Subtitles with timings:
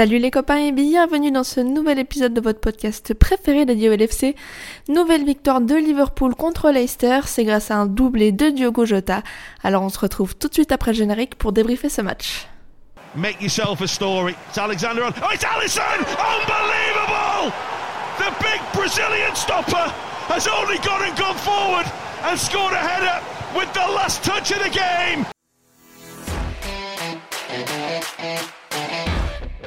[0.00, 3.92] Salut les copains et bienvenue dans ce nouvel épisode de votre podcast préféré dédié au
[3.94, 4.34] LFC.
[4.88, 9.22] Nouvelle victoire de Liverpool contre Leicester, c'est grâce à un doublé de Diogo Jota.
[9.62, 12.46] Alors on se retrouve tout de suite après le générique pour débriefer ce match.
[13.14, 14.34] Make yourself a story.
[14.48, 15.02] It's Alexander.
[15.04, 15.82] Oh, it's Allison!
[15.82, 17.52] Unbelievable!
[18.16, 19.92] The big Brazilian stopper
[20.30, 21.84] has only gone and gone forward
[22.24, 23.20] and scored a header
[23.54, 25.26] with the last touch of the game.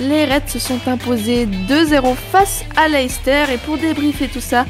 [0.00, 4.64] Les Reds se sont imposés 2-0 face à Leicester et pour débriefer tout ça,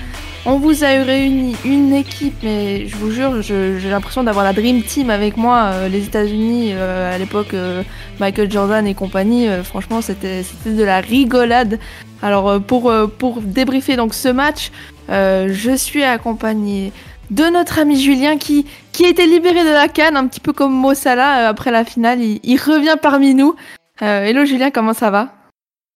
[0.46, 4.82] on vous a réuni une équipe, mais je vous jure, j'ai l'impression d'avoir la Dream
[4.82, 5.72] Team avec moi.
[5.72, 7.82] Euh, les États-Unis, euh, à l'époque, euh,
[8.20, 11.78] Michael Jordan et compagnie, franchement, c'était de la rigolade.
[12.22, 14.70] Alors, pour, pour débriefer donc ce match,
[15.08, 16.92] je suis accompagné
[17.30, 20.52] de notre ami Julien qui, qui a été libéré de la canne, un petit peu
[20.52, 22.20] comme Mo Salah après la finale.
[22.20, 23.54] Il, revient parmi nous.
[24.00, 25.32] Hello Julien, comment ça va?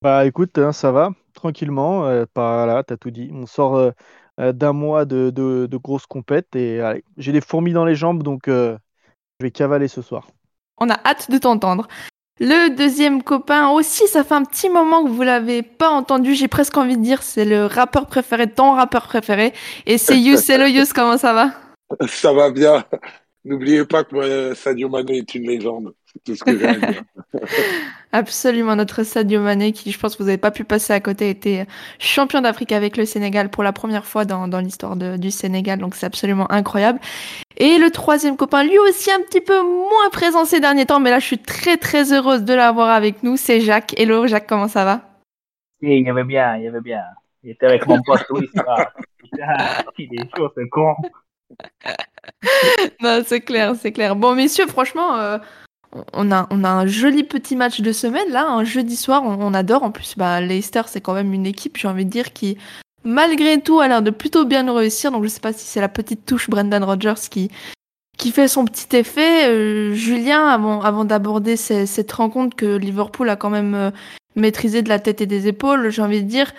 [0.02, 2.24] Bah écoute, hein, ça va, tranquillement.
[2.34, 3.30] pas là, t'as tout dit.
[3.32, 3.92] On sort
[4.40, 6.56] euh, d'un mois de, de, grosses compètes.
[6.56, 6.80] Et
[7.16, 8.76] j'ai des fourmis dans les jambes, donc euh,
[9.38, 10.28] je vais cavaler ce soir.
[10.78, 11.86] On a hâte de t'entendre.
[12.40, 16.34] Le deuxième copain aussi, ça fait un petit moment que vous l'avez pas entendu.
[16.34, 19.52] J'ai presque envie de dire, c'est le rappeur préféré, ton rappeur préféré.
[19.86, 20.48] Et c'est Yus.
[20.48, 21.50] Hello Yus, comment ça va?
[22.08, 22.84] Ça va bien.
[23.44, 25.94] N'oubliez pas que moi, Sadio Mané est une légende.
[26.06, 27.02] C'est tout ce que j'ai à dire.
[28.12, 31.28] Absolument, notre Sadio Mané, qui je pense que vous n'avez pas pu passer à côté,
[31.28, 31.66] était
[31.98, 35.96] champion d'Afrique avec le Sénégal pour la première fois dans, dans l'histoire du Sénégal, donc
[35.96, 37.00] c'est absolument incroyable.
[37.56, 41.10] Et le troisième copain, lui aussi un petit peu moins présent ces derniers temps, mais
[41.10, 43.98] là je suis très très heureuse de l'avoir avec nous, c'est Jacques.
[43.98, 45.00] Hello Jacques, comment ça va?
[45.80, 47.02] Oui, il y avait bien, il y avait bien.
[47.42, 48.48] Il était avec mon pote Louis,
[49.98, 50.94] il est chaud, c'est con.
[53.00, 54.16] non, c'est clair, c'est clair.
[54.16, 55.38] Bon, messieurs, franchement, euh,
[56.12, 59.54] on, a, on a un joli petit match de semaine, là, un jeudi soir, on,
[59.54, 59.82] adore.
[59.82, 62.58] En plus, bah, Leicester, c'est quand même une équipe, j'ai envie de dire, qui,
[63.04, 65.10] malgré tout, a l'air de plutôt bien réussir.
[65.10, 67.50] Donc, je sais pas si c'est la petite touche Brendan Rodgers qui,
[68.18, 69.48] qui fait son petit effet.
[69.48, 73.90] Euh, Julien, avant, avant d'aborder cette rencontre que Liverpool a quand même euh,
[74.36, 76.52] maîtrisé de la tête et des épaules, j'ai envie de dire,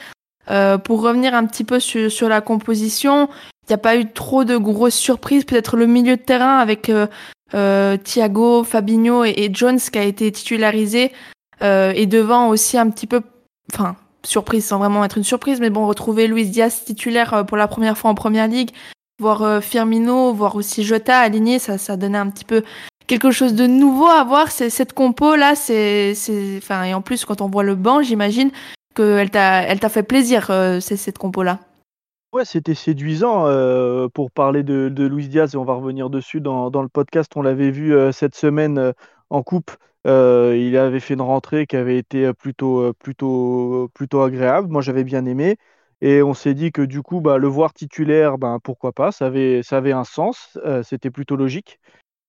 [0.84, 3.30] pour revenir un petit peu sur, sur la composition,
[3.68, 5.46] il n'y a pas eu trop de grosses surprises.
[5.46, 7.08] Peut-être le milieu de terrain avec euh,
[7.54, 11.12] euh Thiago, Fabinho et, Jones qui a été titularisé.
[11.62, 13.22] Euh, et devant aussi un petit peu,
[13.74, 17.58] enfin, surprise sans vraiment être une surprise, mais bon, retrouver Luis Diaz titulaire euh, pour
[17.58, 18.72] la première fois en première ligue,
[19.20, 22.64] voir euh, Firmino, voir aussi Jota aligné, ça, ça donnait un petit peu
[23.08, 24.52] quelque chose de nouveau à voir.
[24.52, 26.14] C'est cette compo là, c'est,
[26.58, 28.52] enfin, et en plus quand on voit le banc, j'imagine
[28.96, 30.48] qu'elle t'a, elle t'a fait plaisir,
[30.82, 31.60] c'est cette compo là.
[32.34, 36.42] Ouais, c'était séduisant euh, pour parler de, de Luis Diaz et on va revenir dessus
[36.42, 37.32] dans, dans le podcast.
[37.36, 38.92] On l'avait vu euh, cette semaine euh,
[39.30, 39.70] en coupe.
[40.06, 44.68] il avait fait une rentrée qui avait été plutôt, plutôt, plutôt agréable.
[44.68, 45.58] Moi, j'avais bien aimé.
[46.02, 49.28] Et on s'est dit que du coup, bah, le voir titulaire, ben, pourquoi pas, ça
[49.28, 51.80] avait, ça avait un sens, c'était plutôt logique.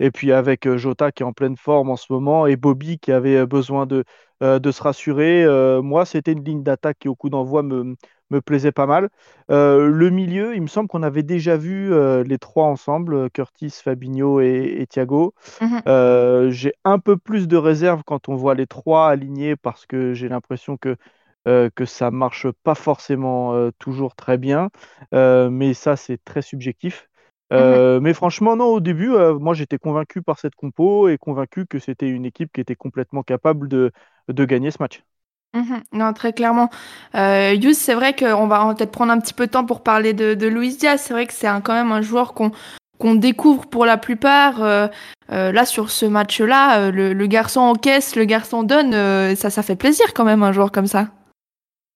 [0.00, 3.12] Et puis avec Jota qui est en pleine forme en ce moment et Bobby qui
[3.12, 4.04] avait besoin de,
[4.40, 5.46] de se rassurer,
[5.82, 7.96] moi, c'était une ligne d'attaque qui, au coup d'envoi, me,
[8.30, 9.10] me plaisait pas mal.
[9.50, 13.70] Euh, le milieu, il me semble qu'on avait déjà vu euh, les trois ensemble, Curtis,
[13.70, 15.34] Fabinho et, Thiago.
[15.60, 15.82] Mhm.
[15.86, 20.14] Euh, j'ai un peu plus de réserve quand on voit les trois alignés parce que
[20.14, 20.96] j'ai l'impression que,
[21.44, 24.70] que ça marche pas forcément toujours très bien.
[25.12, 27.08] mais ça, c'est très subjectif.
[27.50, 28.00] Mhm.
[28.00, 32.08] Mais franchement, non, au début, moi j'étais convaincu par cette compo et convaincu que c'était
[32.08, 33.92] une équipe qui était complètement capable de,
[34.28, 35.04] de gagner ce match.
[35.54, 35.82] Mhm.
[35.92, 36.68] Non, très clairement.
[37.14, 40.34] Euh, c'est vrai qu'on va peut-être prendre un petit peu de temps pour parler de,
[40.34, 41.00] de Luis Diaz.
[41.00, 44.62] C'est vrai que c'est quand même un joueur qu'on découvre pour la plupart.
[44.62, 44.88] Euh,
[45.30, 48.92] euh, là, sur ce match-là, euh, le, garçon encaisse, le garçon donne.
[49.36, 51.08] Ça, ça fait plaisir quand même, un joueur comme ça.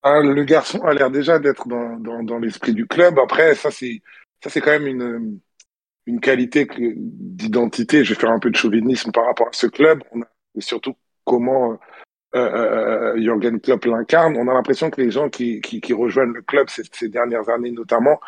[0.03, 3.19] Ah, le garçon a l'air déjà d'être dans, l'esprit du club.
[3.19, 4.01] Après, ça, c'est
[4.61, 4.87] quand même
[6.07, 8.05] une, qualité d'identité.
[8.05, 10.03] Je vais faire un peu de chauvinisme par rapport à ce club.
[10.55, 10.95] Et surtout
[11.25, 11.77] comment
[12.35, 15.93] euh, euh, euh, Jürgen Klopp l'incarne, on a l'impression que les gens qui, qui, qui
[15.95, 18.21] rejoignent le club ces, ces, dernières années notamment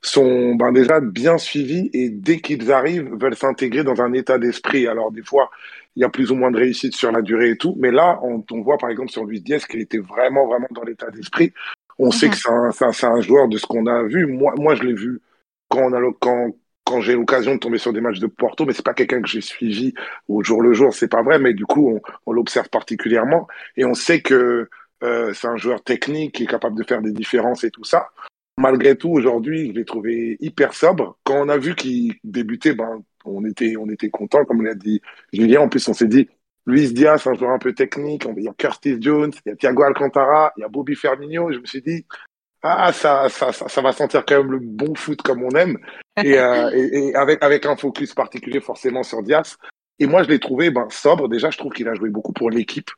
[0.00, 4.86] sont ben, déjà bien suivis et dès qu'ils arrivent veulent s'intégrer dans un état d'esprit.
[4.86, 5.50] Alors des fois,
[5.96, 8.18] il y a plus ou moins de réussite sur la durée et tout, mais là,
[8.22, 11.52] on, on voit par exemple sur Luis Diaz qu'il était vraiment vraiment dans l'état d'esprit.
[11.98, 12.32] On sait Mhm.
[12.32, 12.70] que c'est un,
[13.10, 14.26] un- un joueur de ce qu'on a vu.
[14.26, 15.20] Moi, moi je l'ai vu
[15.68, 16.52] quand, on a, quand,
[16.84, 19.28] quand j'ai l'occasion de tomber sur des matchs de Porto, mais c'est pas quelqu'un que
[19.28, 19.94] j'ai suivi
[20.28, 23.46] au jour le jour, c'est pas vrai, mais du coup, on, on l'observe particulièrement
[23.76, 24.68] et on sait que
[25.02, 28.08] euh, c'est un joueur technique qui est capable de faire des différences et tout ça.
[28.58, 31.18] Malgré tout, aujourd'hui, je l'ai trouvé hyper sobre.
[31.24, 35.00] Quand on a vu qu'il débutait, ben, on était, on était content, comme l'a dit
[35.32, 35.62] Julien.
[35.62, 36.28] En plus, on s'est dit,
[36.66, 38.26] Luis Diaz, un joueur un peu technique.
[38.36, 41.50] Il y a Curtis Jones, il y a Thiago Alcantara, il y a Bobby Firmino.
[41.50, 42.06] Je me suis dit,
[42.62, 45.78] ah, ça, ça, ça, ça va sentir quand même le bon foot comme on aime.
[46.22, 49.56] Et, euh, et, et avec, avec un focus particulier forcément sur Diaz.
[49.98, 51.28] Et moi, je l'ai trouvé ben, sobre.
[51.28, 52.90] Déjà, je trouve qu'il a joué beaucoup pour l'équipe.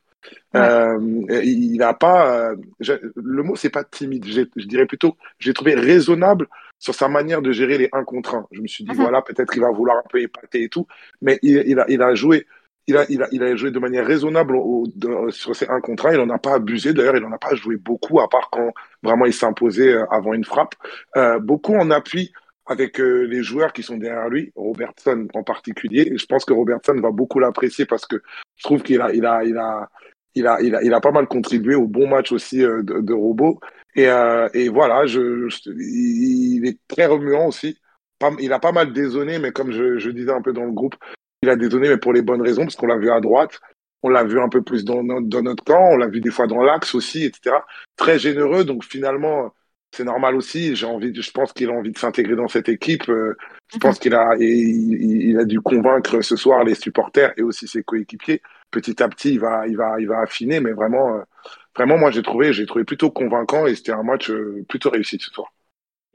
[0.53, 0.59] Ouais.
[0.61, 0.99] Euh,
[1.43, 2.35] il n'a pas.
[2.35, 4.25] euh, je- le mot, c'est pas timide.
[4.25, 6.47] Je, je dirais plutôt, j'ai trouvé raisonnable
[6.79, 8.47] sur sa manière de gérer les 1 contre 1.
[8.51, 8.97] Je me suis dit, Mhm.
[9.01, 10.87] voilà, peut-être qu'il va vouloir un peu épater et tout.
[11.21, 12.47] Mais il, il, a, il a joué.
[12.87, 14.55] Il a, joué de manière raisonnable
[15.29, 16.13] sur ces 1 contre 1.
[16.13, 16.93] Il n'en a pas abusé.
[16.93, 20.33] D'ailleurs, il n'en a pas joué beaucoup, à part quand vraiment il s'imposait euh, avant
[20.33, 20.75] une frappe.
[21.17, 22.31] Euh, beaucoup en appui
[22.67, 26.09] avec euh, les joueurs qui sont derrière lui, Robertson en particulier.
[26.11, 28.21] Et je pense que Robertson va beaucoup l'apprécier parce que
[28.55, 33.59] je trouve qu'il a, pas mal contribué au bon match aussi de, de Robot.
[33.95, 34.07] Et,
[34.69, 37.79] voilà, il est très remuant aussi.
[38.19, 40.95] Pas- il a pas mal désonné, mais comme je disais un peu dans le groupe,
[41.45, 43.59] il a désonné, mais pour les bonnes raisons, parce qu'on l'a vu à droite,
[44.03, 46.31] on l'a vu un peu plus dans notre, dans notre camp, on l'a vu des
[46.31, 47.65] fois dans l'axe aussi, etc.
[47.95, 49.53] Très généreux, donc finalement,
[49.91, 50.75] c'est normal aussi.
[50.75, 53.09] J'ai envie, de- je pense qu'il a envie de s'intégrer dans cette équipe.
[53.09, 53.35] Euh,
[53.73, 57.41] Je pense qu'il a, et il, il a dû convaincre ce soir les supporters et
[57.43, 58.41] aussi ses coéquipiers.
[58.71, 61.21] Petit à petit, il va, il va, il va affiner, mais vraiment, euh,
[61.75, 65.17] vraiment, moi, j'ai trouvé, j'ai trouvé plutôt convaincant et c'était un match euh, plutôt réussi
[65.19, 65.51] ce soir.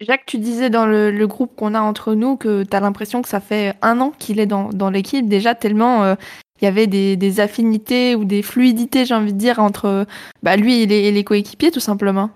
[0.01, 3.29] Jacques, tu disais dans le, groupe qu'on a entre nous que tu as l'impression que
[3.29, 6.15] ça fait un an qu'il est dans, l'équipe, déjà tellement euh,
[6.61, 10.07] il y avait des, affinités ou des fluidités, j'ai envie de dire, entre
[10.43, 12.31] bah, lui et les, coéquipiers, tout simplement.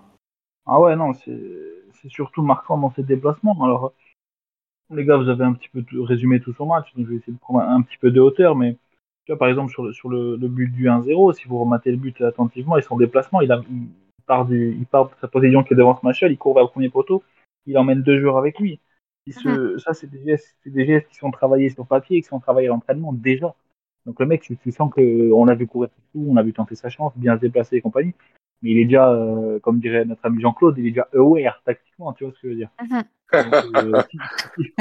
[0.66, 3.56] Ah ouais, non, c'est surtout marquant dans ses déplacements.
[3.64, 3.92] Alors,
[4.90, 7.32] les gars, vous avez un petit peu résumé tout son match, donc je vais essayer
[7.32, 8.76] de prendre un, petit peu de hauteur, mais
[9.24, 12.76] tu vois, par exemple, sur le, but du 1-0, si vous rematez le but attentivement
[12.76, 13.48] et son déplacement, il,
[14.26, 16.90] part il part de sa position qui est devant Smashel, il court vers le premier
[16.90, 17.22] poteau,
[17.66, 18.80] il emmène deux joueurs avec lui.
[19.30, 22.68] Se, Ça, c'est des, des gestes qui sont travaillés sur papier et qui sont travaillés
[22.68, 23.54] à l'entraînement déjà.
[24.06, 26.74] Donc le mec, tu, tu sens qu'on l'a vu courir tout, on l'a vu tenter
[26.74, 28.14] sa chance, bien se déplacer et compagnie.
[28.62, 32.12] Mais il est déjà, euh, comme dirait notre ami Jean-Claude, il est déjà aware tactiquement,
[32.12, 32.70] tu vois ce que je veux dire.
[33.32, 34.18] Donc, euh, si-
[34.56, 34.74] si-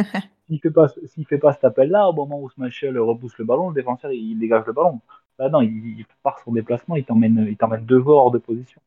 [0.47, 3.69] S'il fait pas, s'il fait pas cet appel-là, au moment où Smashel repousse le ballon,
[3.69, 4.99] le défenseur il, il dégage le ballon.
[5.39, 8.81] Là, non, il, il part son déplacement, il t'emmène, il t'emmène deux hors de position.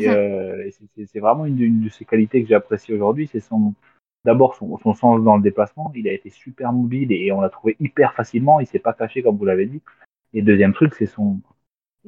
[0.00, 0.14] Et, Mhm.
[0.14, 3.40] euh, et c'est- vraiment une, de- une de ses qualités que j'ai appréciées aujourd'hui, c'est
[3.40, 3.74] son,
[4.24, 5.92] d'abord son, son sens dans le déplacement.
[5.94, 8.60] Il a été super mobile et on l'a trouvé hyper facilement.
[8.60, 9.80] Il s'est pas caché comme vous l'avez dit.
[10.32, 11.38] Et deuxième truc, c'est son,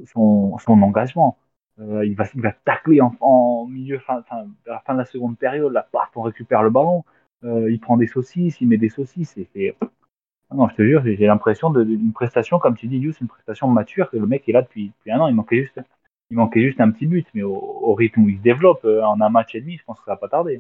[0.05, 1.37] son, son engagement.
[1.79, 4.99] Euh, il va, il va tacler en, en milieu, fin, fin, à la fin de
[4.99, 5.73] la seconde période.
[5.73, 7.05] Là, paf, on récupère le ballon.
[7.45, 9.37] Euh, il prend des saucisses, il met des saucisses.
[9.37, 9.77] Et, et-
[10.55, 14.11] non, je te jure, j'ai l'impression d'une prestation, comme tu dis, Yous, une prestation mature.
[14.11, 15.29] Que le mec est là depuis, depuis un an.
[15.29, 15.81] Il manquait juste,
[16.31, 19.21] il manquait juste un petit but, mais au, rythme où il se développe, euh, en
[19.21, 20.59] un match et demi, je pense que ça va pas tarder.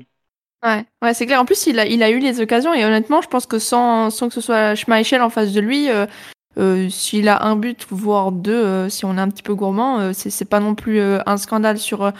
[0.64, 1.40] Ouais, ouais c'est clair.
[1.40, 4.10] En plus, il a, il a eu les occasions et honnêtement, je pense que sans,
[4.10, 6.06] sans que ce soit Schmeichel en face de lui, euh,
[6.58, 10.48] euh, s'il a un but, voire deux, si on est un petit peu gourmand, c'est
[10.48, 12.12] pas non plus un scandale sur,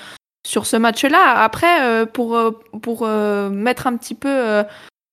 [0.46, 1.38] sur ce match-là.
[1.38, 2.38] Après, pour,
[2.82, 4.62] pour mettre un petit peu,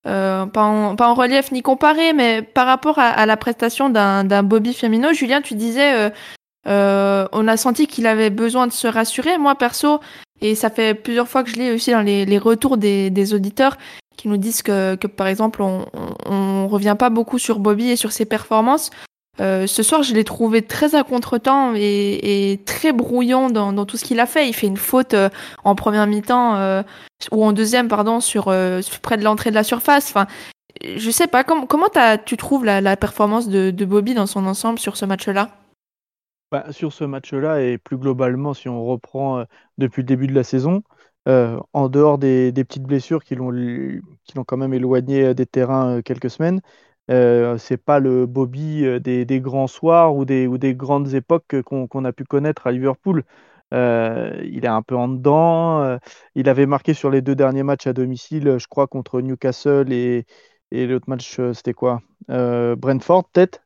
[0.04, 5.14] pas, en, relief ni comparé, mais par rapport à, la prestation d'un d'un Bobby Firmino,
[5.14, 6.12] Julien, tu disais,
[6.68, 9.38] euh, on a senti qu'il avait besoin de se rassurer.
[9.38, 10.00] Moi, perso,
[10.42, 13.34] et ça fait plusieurs fois que je lis aussi dans les, les retours des, des
[13.34, 13.78] auditeurs
[14.18, 17.90] qui nous disent que, que par exemple, on, on, on revient pas beaucoup sur Bobby
[17.90, 18.92] et sur ses performances.
[19.42, 23.86] Euh, ce soir, je l'ai trouvé très à contretemps et, et très brouillon dans, dans
[23.88, 24.48] tout ce qu'il a fait.
[24.48, 25.30] Il fait une faute euh,
[25.64, 26.84] en première mi-temps euh,
[27.32, 30.08] ou en deuxième, pardon, sur euh, près de l'entrée de la surface.
[30.10, 30.28] Enfin,
[30.84, 31.66] je sais pas comment
[32.26, 35.50] tu trouves la, la performance de, de Bobby dans son ensemble sur ce match-là?
[36.54, 39.46] Bah, sur ce match-là et plus globalement, si on reprend euh,
[39.80, 40.84] depuis le début de la saison,
[41.28, 43.52] euh, en dehors des, petites blessures qui l'ont
[44.46, 46.62] quand même éloigné euh, des terrains quelques semaines,
[47.10, 52.24] euh, c'est pas le Bobby des, grands soirs ou des, grandes époques qu'on a pu
[52.24, 53.24] connaître à Liverpool.
[53.72, 55.98] Il est un peu en dedans.
[56.36, 60.26] il avait marqué sur les deux derniers matchs à domicile, je crois, contre Newcastle et,
[60.70, 62.02] et l'autre match, c'était quoi?
[62.30, 63.63] Brentford, peut-être?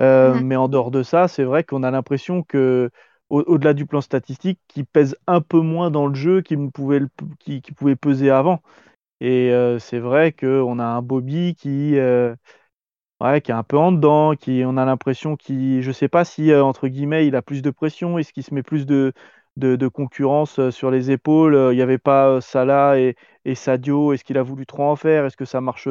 [0.00, 2.90] Euh, mais en dehors de ça, c'est vrai qu'on a l'impression que,
[3.30, 7.00] au- au-delà du plan statistique, qu'il pèse un peu moins dans le jeu qu'il pouvait,
[7.00, 8.62] le- qu'il pouvait peser avant.
[9.20, 12.34] Et euh, c'est vrai qu'on a un Bobby qui, euh,
[13.20, 16.24] ouais, qui est un peu en dedans, qui, on a l'impression qu'il, je sais pas
[16.24, 19.12] si, euh, entre guillemets, il a plus de pression, est-ce qu'il se met plus de,
[19.58, 21.54] de, concurrence euh, sur les épaules.
[21.54, 24.12] Euh, il n'y avait pas euh, Salah et, et Sadio.
[24.12, 25.24] Est-ce qu'il a voulu trop en faire?
[25.26, 25.88] Est-ce que ça marche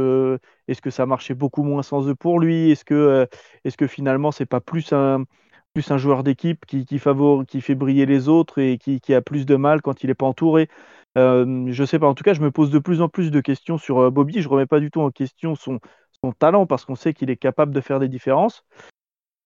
[0.67, 2.71] Est-ce que ça marchait beaucoup moins sans eux pour lui?
[2.71, 3.27] Est-ce que,
[3.63, 5.25] est-ce que finalement c'est pas plus un
[5.73, 6.99] plus un joueur d'équipe qui, qui,
[7.47, 10.15] qui fait briller les autres et qui, qui a plus de mal quand il n'est
[10.15, 10.69] pas entouré?
[11.17, 12.07] Euh, Je sais pas.
[12.07, 14.41] En tout cas, je me pose de plus en plus de questions sur Bobby.
[14.41, 15.79] Je remets pas du tout en question son,
[16.23, 18.63] son talent parce qu'on sait qu'il est capable de faire des différences.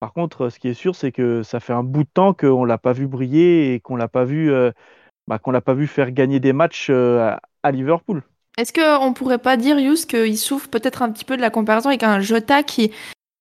[0.01, 2.65] Par contre, ce qui est sûr, c'est que ça fait un bout de temps qu'on
[2.65, 4.71] l'a pas vu briller et qu'on l'a pas vu, euh,
[5.27, 8.23] bah, qu'on l'a pas vu faire gagner des matchs euh, à Liverpool.
[8.57, 11.89] Est-ce qu'on pourrait pas dire, Yus, qu'il souffre peut-être un petit peu de la comparaison
[11.89, 12.91] avec un Jota qui,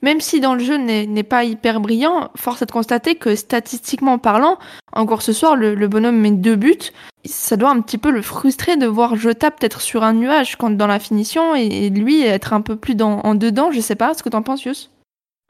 [0.03, 4.19] même si dans le jeu n'est pas hyper brillant, force est de constater que statistiquement
[4.19, 4.59] parlant,
[4.93, 6.93] encore ce soir, le, bonhomme met deux buts.
[7.25, 10.77] Ça doit un petit peu le frustrer de voir Jota peut-être sur un nuage quand
[10.77, 13.73] dans la finition et, lui être un peu plus en dedans.
[13.73, 14.91] Je sais pas, ce que t'en penses, Yus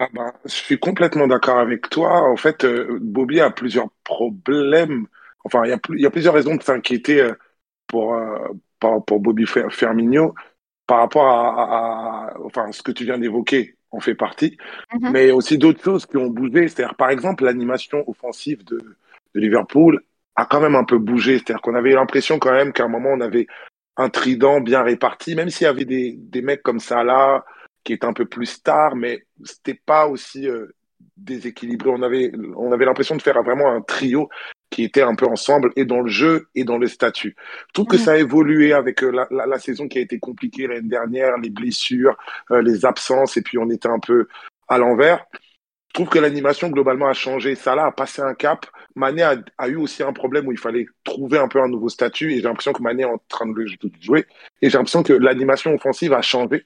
[0.01, 2.23] ah bah, je suis complètement d'accord avec toi.
[2.31, 5.07] En fait, euh, Bobby a plusieurs problèmes.
[5.45, 7.35] Enfin, il y a, il y a plusieurs raisons de s'inquiéter euh,
[7.87, 8.49] pour, euh,
[8.81, 10.35] pour, Bobby Fermigno
[10.87, 14.57] par rapport à, enfin, ce que tu viens d'évoquer en fait partie,
[14.93, 15.11] mm-hmm.
[15.11, 16.69] mais aussi d'autres choses qui ont bougé.
[16.69, 18.79] C'est-à-dire, par exemple, l'animation offensive de,
[19.35, 20.03] de Liverpool
[20.35, 21.37] a quand même un peu bougé.
[21.39, 23.47] C'est-à-dire qu'on avait l'impression quand même qu'à un moment, on avait
[23.99, 27.45] un trident bien réparti, même s'il y avait des, des mecs comme ça là,
[27.85, 30.67] qui est un peu plus star, mais c'était pas aussi euh,
[31.17, 31.91] déséquilibré.
[31.91, 34.29] On avait, on avait l'impression de faire vraiment un trio
[34.71, 37.35] qui était un peu ensemble et dans le jeu et dans le statut.
[37.69, 40.19] Je trouve que ça a évolué avec euh, la, la, la, saison qui a été
[40.19, 42.17] compliquée l'année dernière, les blessures,
[42.51, 44.29] euh, les absences, et puis on était un peu
[44.69, 45.27] à l'envers.
[45.91, 47.57] Je trouve que l'animation globalement a changé.
[47.57, 48.65] Salah a passé un cap.
[48.95, 51.89] Mané a, a, eu aussi un problème où il fallait trouver un peu un nouveau
[51.89, 53.67] statut et j'ai l'impression que Mané est en train de le
[54.01, 54.25] jouer.
[54.63, 56.65] Et j'ai l'impression que l'animation offensive a changé.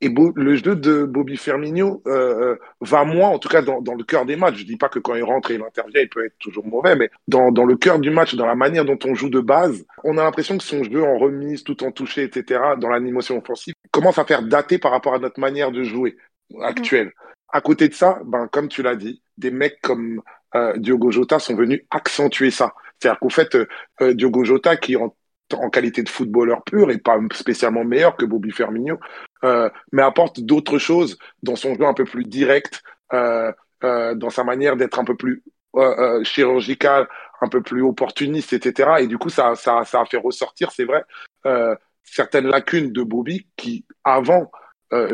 [0.00, 3.94] Et le jeu de Bobby Firmino euh, euh, va moins, en tout cas dans, dans
[3.94, 4.58] le cœur des matchs.
[4.58, 6.94] Je dis pas que quand il rentre et il intervient, il peut être toujours mauvais,
[6.94, 9.84] mais dans, dans le cœur du match, dans la manière dont on joue de base,
[10.04, 13.74] on a l'impression que son jeu en remise, tout en touché, etc., dans l'animation offensive,
[13.90, 16.16] commence à faire dater par rapport à notre manière de jouer
[16.60, 17.12] actuelle.
[17.52, 20.22] À côté de ça, ben comme tu l'as dit, des mecs comme
[20.54, 22.72] euh, Diogo Jota sont venus accentuer ça.
[22.98, 23.56] C'est-à-dire qu'au fait,
[24.00, 25.14] euh, Diogo Jota, qui en
[25.54, 28.98] en qualité de footballeur pur et pas spécialement meilleur que Bobby Firmino,
[29.44, 33.52] euh, mais apporte d'autres choses dans son jeu un peu plus direct, euh,
[33.84, 35.42] euh, dans sa manière d'être un peu plus
[35.76, 37.06] euh, euh, chirurgical,
[37.42, 38.90] un peu plus opportuniste, etc.
[39.00, 41.04] Et du coup, ça, ça, ça a fait ressortir, c'est vrai,
[41.46, 44.50] euh, certaines lacunes de Bobby qui, avant,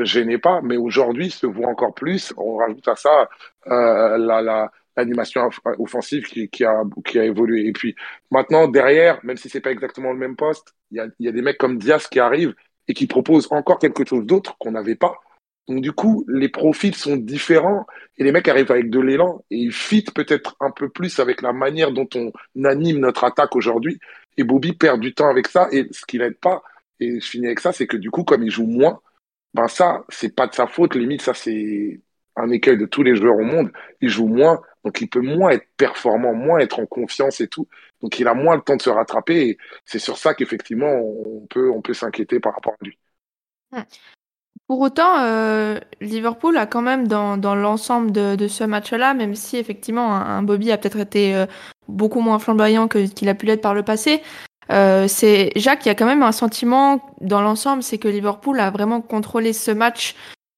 [0.02, 2.32] gênaient pas, mais aujourd'hui se voient encore plus.
[2.36, 3.28] On rajoute à ça
[3.66, 5.48] la, la, l'animation
[5.78, 7.66] offensive qui, qui, a, qui a évolué.
[7.66, 7.94] Et puis
[8.30, 11.32] maintenant, derrière, même si c'est pas exactement le même poste, il y a, y a
[11.32, 12.54] des mecs comme Diaz qui arrivent
[12.88, 15.18] et qui proposent encore quelque chose d'autre qu'on n'avait pas.
[15.68, 17.86] Donc du coup, les profils sont différents
[18.18, 21.40] et les mecs arrivent avec de l'élan et ils fit peut-être un peu plus avec
[21.40, 22.32] la manière dont on
[22.64, 23.98] anime notre attaque aujourd'hui.
[24.36, 26.62] Et Bobby perd du temps avec ça et ce qui n'aide pas,
[27.00, 29.00] et je finis avec ça, c'est que du coup, comme il joue moins,
[29.54, 30.94] ben ça, c'est pas de sa faute.
[30.94, 32.00] Limite, ça c'est
[32.36, 33.70] un écueil de tous les joueurs au monde.
[34.00, 37.68] Il joue moins, donc il peut moins être performant, moins être en confiance et tout.
[38.02, 39.48] Donc il a moins le temps de se rattraper.
[39.48, 42.98] Et c'est sur ça qu'effectivement on peut, on peut s'inquiéter par rapport à lui.
[44.66, 49.34] Pour autant, euh, Liverpool a quand même dans, dans l'ensemble de, de, ce match-là, même
[49.34, 51.46] si effectivement un, Bobby a peut-être été euh,
[51.86, 54.22] beaucoup moins flamboyant que qu'il a pu l'être par le passé,
[54.70, 58.58] euh, c'est Jacques, il y a quand même un sentiment dans l'ensemble, c'est que Liverpool
[58.60, 60.14] a vraiment contrôlé ce match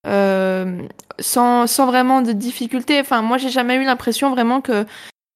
[0.07, 3.01] sans, sans vraiment de difficultés.
[3.01, 4.85] Enfin, moi, j'ai jamais eu l'impression vraiment que,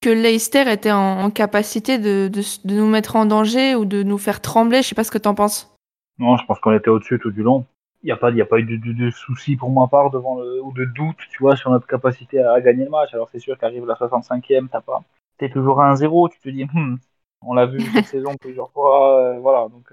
[0.01, 4.19] que Leicester était en, capacité de, de, de, nous mettre en danger ou de nous
[4.19, 4.83] faire trembler.
[4.83, 5.75] Je sais pas ce que t'en penses.
[6.19, 7.67] Non, je pense qu'on était au-dessus tout du long.
[8.03, 10.11] Il n'y a pas, y a pas eu de, de, de soucis pour ma part
[10.11, 13.13] devant le, ou de doute, tu vois, sur notre capacité à, gagner le match.
[13.13, 15.03] Alors c'est sûr qu'arrive la 65e, t'as pas,
[15.37, 16.97] t'es toujours à 1-0, tu te dis, hmm,
[17.43, 19.69] on l'a vu cette saison plusieurs fois, euh, voilà.
[19.69, 19.93] Donc,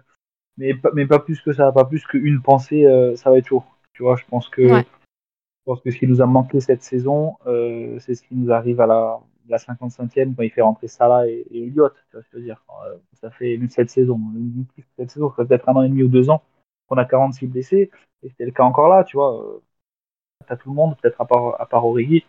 [0.57, 3.63] mais, mais pas plus que ça, pas plus qu'une pensée, euh, ça va être chaud.
[3.97, 4.83] Tu vois, je pense que, je
[5.65, 8.79] pense que ce qui nous a manqué cette saison, euh, c'est ce qui nous arrive
[8.79, 11.95] à la, la 55e quand il fait rentrer Salah et, et Elliott.
[12.11, 14.65] Tu vois ce que je veux dire euh, Ça fait une, cette saison, une,
[14.97, 16.43] cette saison, ça fait peut-être un an et demi ou deux ans
[16.87, 17.89] qu'on a 46 blessés.
[18.21, 19.43] Et c'était le cas encore là, tu vois.
[19.43, 19.63] Euh,
[20.45, 22.23] T'as tout le monde, peut-être à part, à part Origi.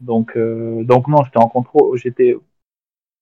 [0.00, 2.34] Donc, euh, donc non, j'étais en contrôle, j'étais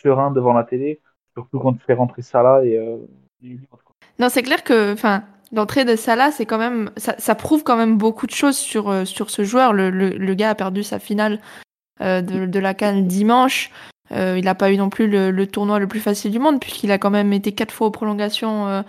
[0.00, 1.00] serein devant la télé,
[1.32, 3.80] surtout quand tu fais rentrer Salah et, et Elliott.
[4.20, 7.96] Non, c'est clair que, enfin, L'entrée de Salah, c'est quand même, ça, prouve quand même
[7.96, 9.72] beaucoup de choses sur, euh, sur ce joueur.
[9.72, 11.40] Le, le, gars a perdu sa finale
[12.02, 13.70] euh, de, de, la Cannes dimanche.
[14.12, 16.60] Euh, il n'a pas eu non plus le, le, tournoi le plus facile du monde
[16.60, 18.84] puisqu'il a quand même été quatre fois aux prolongations.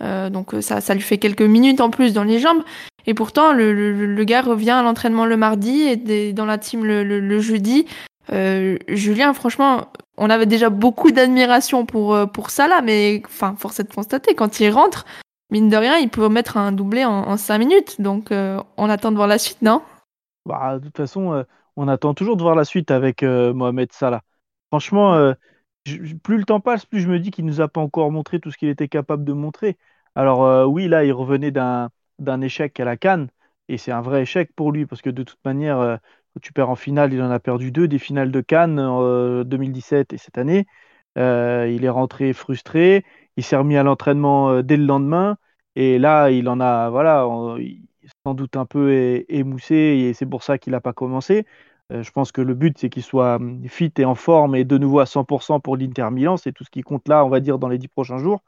[0.00, 2.62] Donc ça, ça lui fait quelques minutes en plus dans les jambes.
[3.06, 7.86] Et pourtant, le, gars revient à l'entraînement le mardi et dans la team le, jeudi.
[8.88, 13.92] Julien, franchement, on avait déjà beaucoup d'admiration pour, pour Salah, mais enfin, force est de
[13.92, 15.04] constater, quand il rentre,
[15.50, 18.00] mine de rien, il peut mettre un doublé en, en 5 minutes.
[18.00, 19.82] Donc, euh, on attend de voir la suite, non?
[20.46, 21.42] Bah, de toute façon, euh,
[21.76, 24.22] on attend toujours de voir la suite avec euh, Mohamed Salah.
[24.70, 25.34] Franchement,
[26.22, 28.52] plus le temps passe, plus je me dis qu'il nous a pas encore montré tout
[28.52, 29.76] ce qu'il était capable de montrer.
[30.14, 33.26] Alors oui, là, il revenait d'un échec à la CAN,
[33.68, 35.98] et c'est un vrai échec pour lui, parce que de toute manière,
[36.40, 40.12] tu perds en finale, il en a perdu deux, des finales de Cannes euh, 2017
[40.12, 40.66] et cette année.
[41.16, 43.04] Il est rentré frustré,
[43.36, 45.36] il s'est remis à l'entraînement euh, dès le lendemain,
[45.76, 47.26] et là, il en a, voilà,
[48.24, 51.46] sans doute un peu émoussé, et c'est pour ça qu'il n'a pas commencé.
[51.92, 54.64] Euh, je pense que le but, c'est qu'il soit hum, fit et en forme et
[54.64, 56.36] de nouveau à 100% pour l'Inter Milan.
[56.36, 58.42] C'est tout ce qui compte là, on va dire, dans les dix prochains jours.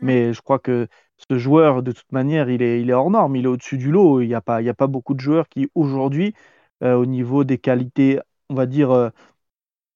[0.00, 0.88] Mais je crois que
[1.30, 3.36] ce joueur, de toute manière, il est, il est hors norme.
[3.36, 4.20] Il est au-dessus du lot.
[4.20, 6.34] Il n'y a pas, il y a pas beaucoup de joueurs qui, aujourd'hui,
[6.82, 9.10] euh, au niveau des qualités, on va dire, euh,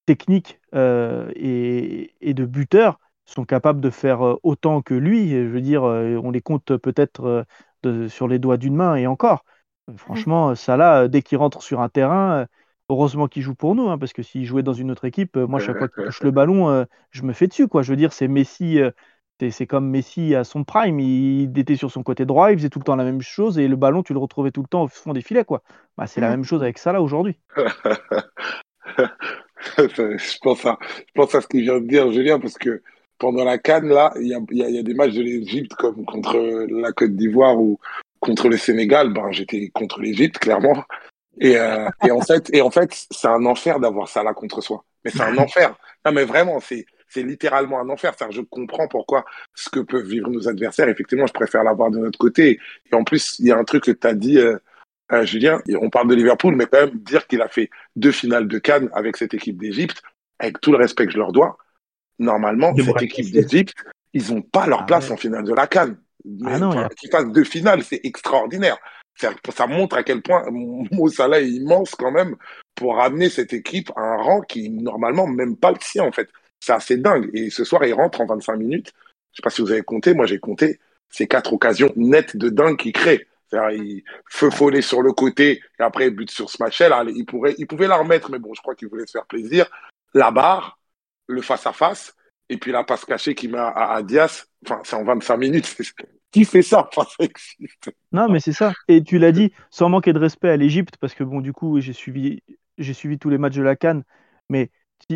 [0.07, 2.99] techniques euh, et, et de buteurs,
[3.33, 5.31] sont capables de faire euh, autant que lui.
[5.31, 7.45] Je veux dire, euh, on les compte peut-être
[7.87, 9.45] euh, sur les doigts d'une main et encore.
[9.91, 12.47] Euh, Franchement, Salah, euh, dès qu'il rentre sur un terrain,
[12.89, 15.61] heureusement qu'il joue pour nous, hein, parce que s'il jouait dans une autre équipe, moi,
[15.61, 17.83] chaque fois qu'il touche le ballon, je me fais dessus, quoi.
[17.83, 18.79] Je veux dire, c'est Messi,
[19.51, 21.01] c'est comme Messi à son prime.
[21.01, 23.67] Il était sur son côté droit, il faisait tout le temps la même chose, et
[23.69, 25.63] le ballon, tu le retrouvais tout le temps au fond des filets, quoi.
[25.97, 26.31] Bah, c'est la Mhm.
[26.31, 27.39] même chose avec Salah aujourd'hui.
[29.79, 32.83] je pense à, je pense à ce qu'il vient de dire, Julien, parce que
[33.23, 35.13] pendant la CAN, là, il y a, il y a, il y a des matchs
[35.13, 36.37] de l'Égypte comme contre
[36.69, 37.79] la Côte d'Ivoire ou
[38.19, 39.13] contre le Sénégal.
[39.13, 40.83] Ben, j'étais contre l'Égypte, clairement.
[41.39, 44.61] Et, euh, et en fait, et en fait, c'est un enfer d'avoir ça là contre
[44.61, 44.85] soi.
[45.05, 45.73] Mais c'est un enfer.
[46.05, 48.13] Non, mais vraiment, c'est, c'est littéralement un enfer.
[48.31, 49.25] Je comprends pourquoi
[49.55, 50.89] ce que peuvent vivre nos adversaires.
[50.89, 52.59] Effectivement, je préfère l'avoir de notre côté.
[52.91, 54.59] Et en plus, il y a un truc que tu as dit, euh,
[55.13, 55.61] euh, Julien.
[55.81, 58.91] On parle de Liverpool, mais quand même dire qu'il a fait deux finales de Cannes
[58.93, 60.03] avec cette équipe d'Égypte,
[60.41, 61.57] avec tout le respect que je leur dois.
[62.23, 63.75] Normalement, De cette équipe d'Égypte,
[64.13, 65.13] ils ont pas leur Ah place ouais.
[65.13, 65.99] en finale de la Cannes.
[66.25, 68.79] Mais Ah non, a- qu'ils fassent deux finales, c'est extraordinaire.
[69.17, 72.37] Ça, ça montre à quel point Mo Salah est immense quand même
[72.75, 76.29] pour ramener cette équipe à un rang qui normalement même pas le sien en fait.
[76.61, 77.29] C'est assez dingue.
[77.35, 78.93] Et ce soir, il rentre en 25 minutes.
[79.33, 80.79] Je sais pas si vous avez compté, moi j'ai compté.
[81.11, 83.27] C'est quatre occasions nettes de dingue qu'il crée.
[83.53, 86.93] Il feu follet sur le côté et après but sur Smachel.
[87.15, 89.67] Il pourrait, il pouvait la remettre, mais bon, je crois qu'il voulait se faire plaisir.
[90.15, 90.79] La barre,
[91.33, 92.15] le face à face,
[92.49, 94.47] et puis la passe cachée qu'il met à, à Diaz.
[94.65, 95.77] Enfin, c'est en 25 minutes.
[96.33, 96.89] Qui fait ça.
[98.13, 98.73] Non, mais c'est ça.
[98.89, 101.79] Et tu l'as dit, sans manquer de respect à l'Égypte, parce que bon, du coup,
[101.81, 102.43] j'ai suivi,
[102.79, 104.01] j'ai suivi tous les matchs de la CAN.
[104.49, 104.71] Mais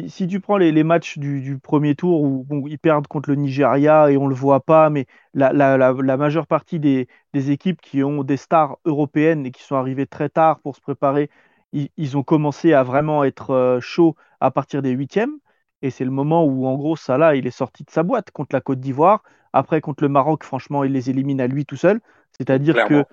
[0.08, 4.16] si, tu prends les, matchs du, premier tour où ils perdent contre le Nigeria et
[4.18, 8.22] on le voit pas, mais la, la, la, majeure partie des, des équipes qui ont
[8.22, 11.30] des stars européennes et qui sont arrivées très tard pour se préparer,
[11.72, 15.38] ils, ils ont commencé à vraiment être euh, chauds à partir des huitièmes.
[15.82, 18.54] Et c'est le moment où, en gros, Salah, il est sorti de sa boîte contre
[18.56, 19.22] la Côte d'Ivoire.
[19.52, 22.00] Après, contre le Maroc, franchement, il les élimine à lui tout seul.
[22.38, 23.08] C'est-à-dire que Clairement.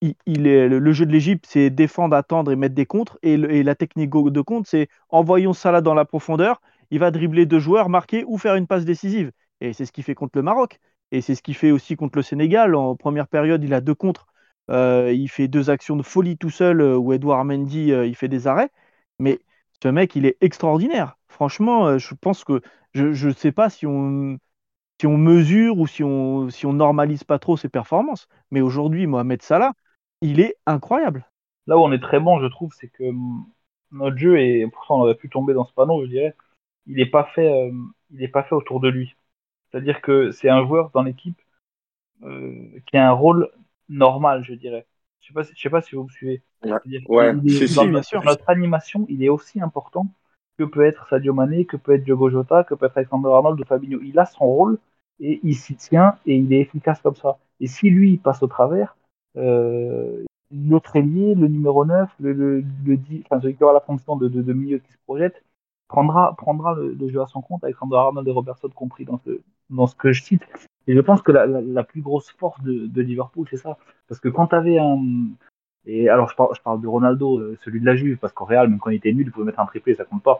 [0.00, 3.18] il, il est, le, jeu de l'Égypte, c'est défendre, attendre et mettre des contres.
[3.22, 6.60] Et, le- et la technique de contre, c'est envoyons Salah dans la profondeur.
[6.90, 9.32] Il va dribbler deux joueurs, marquer ou faire une passe décisive.
[9.60, 10.78] Et c'est ce qu'il fait contre le Maroc.
[11.10, 12.74] Et c'est ce qu'il fait aussi contre le Sénégal.
[12.74, 14.26] En première période, il a deux contres.
[14.70, 18.14] Euh, il fait deux actions de folie tout seul euh, où Edouard Mendy euh, il
[18.14, 18.70] fait des arrêts.
[19.18, 19.40] Mais
[19.82, 21.17] ce mec, il est extraordinaire.
[21.38, 22.60] Franchement, euh, je pense que
[22.94, 24.38] je ne sais pas si on,
[25.00, 28.28] si on mesure ou si on, si on normalise pas trop ses performances.
[28.52, 29.74] Mais aujourd'hui, Mohamed Salah,
[30.22, 31.28] il est incroyable.
[31.66, 33.46] Là où on est très bon, je trouve, c'est que hum,
[33.92, 36.36] notre jeu, et pourtant on aurait pu tomber dans ce panneau, je dirais,
[36.86, 37.72] il n'est pas fait, euh,
[38.12, 39.16] il est pas fait autour de lui.
[39.72, 41.40] C'est-à-dire que c'est un joueur dans l'équipe
[42.24, 43.50] euh, qui a un rôle
[43.90, 44.86] normal, je dirais.
[45.20, 46.42] Je sais pas, si- je sais pas si vous me suivez.
[46.62, 46.78] Ouais.
[46.84, 48.22] C'est-à-dire Ouais, qu'il est- si, dans si, bien notre- sûr.
[48.22, 50.08] Notre animation, il est aussi important
[50.58, 53.60] que peut être Sadio Mané, que peut être Diogo Jota, que peut être Alexander Arnold
[53.60, 54.00] ou Fabinho.
[54.02, 54.78] Il a son rôle
[55.20, 57.38] et il s'y tient et il est efficace comme ça.
[57.60, 58.96] Et si lui il passe au travers,
[59.36, 63.80] euh, l'autre ailier, le numéro 9, le, le, le 10, enfin celui qui aura la
[63.80, 65.42] fonction de, de, milieu qui se projette,
[65.86, 69.40] prendra, prendra le, jeu à son compte, Alexander Arnold et Robertson compris dans ce,
[69.70, 70.42] dans ce que je cite.
[70.86, 73.76] Et je pense que la, la, plus grosse force de Liverpool, c'est ça.
[74.08, 74.98] Parce que quand tu avais un.
[75.88, 78.44] Et alors, je parle, je parle de Ronaldo, euh, celui de la Juve, parce qu'au
[78.44, 80.38] Real, même quand il était nul, il pouvait mettre un triplé, ça compte pas.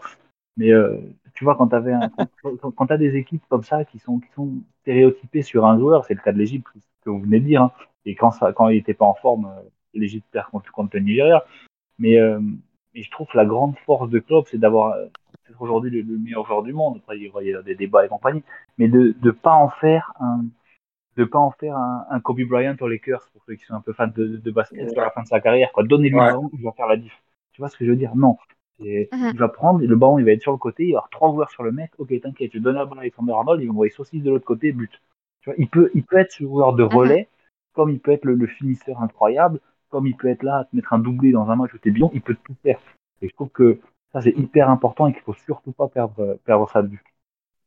[0.59, 0.99] Mais euh,
[1.35, 2.11] tu vois, quand tu un,
[2.43, 4.51] quand, quand as des équipes comme ça qui sont, qui sont
[4.83, 6.67] stéréotypées sur un joueur, c'est le cas de l'Égypte,
[7.03, 7.73] que vous venez de dire, hein,
[8.05, 9.63] et quand, ça, quand il n'était pas en forme, euh,
[9.95, 11.45] l'Égypte perd contre, contre le Nigeria.
[11.99, 12.41] Mais, euh,
[12.95, 14.97] mais je trouve que la grande force de Klopp, c'est d'avoir
[15.59, 16.99] aujourd'hui le, le, meilleur joueur du monde.
[16.99, 18.43] Après, il y a des débats et compagnie,
[18.77, 20.45] mais de ne pas en faire un
[21.19, 23.81] de pas en faire un, un, Kobe Bryant aux Lakers pour ceux qui sont un
[23.81, 24.99] peu fans de, de basket ouais.
[24.99, 25.73] à la fin de sa carrière.
[25.73, 25.83] Quoi.
[25.85, 26.29] Donnez-lui ouais.
[26.29, 27.13] un il va faire la diff.
[27.53, 28.15] Tu vois ce que je veux dire?
[28.15, 28.37] Non.
[28.83, 29.31] Et Mhm.
[29.35, 31.11] Il va prendre, le ballon, il va être sur le côté, il va y avoir
[31.11, 31.91] trois joueurs sur le mec.
[31.99, 34.45] Ok, t'inquiète, je donne la balle à Alexander Arnold, il va envoyer saucisse de l'autre
[34.45, 34.93] côté, but.
[35.41, 37.29] Tu vois, il peut, il peut être ce joueur de relais,
[37.73, 40.77] comme il peut être le, le finisseur incroyable, comme il peut être là à te
[40.77, 42.79] mettre un doublé dans un match où t'es bien, il peut tout faire.
[43.23, 43.81] Et je trouve que
[44.13, 47.03] ça, c'est hyper important et qu'il faut surtout pas perdre, perdre ça de vue.